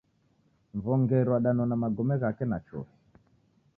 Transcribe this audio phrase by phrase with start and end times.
[0.77, 2.95] Mw'ongeri wadanona magome ghake na chofi.